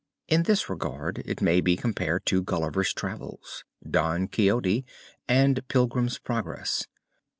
[0.27, 4.83] In this regard it may be compared to 'Gulliver's Travels,' 'Don Quixote'
[5.27, 6.87] and 'Pilgrim's Progress.'